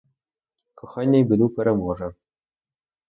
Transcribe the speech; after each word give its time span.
Кохання 0.81 1.17
і 1.25 1.27
біду 1.33 1.49
переможе. 1.59 2.13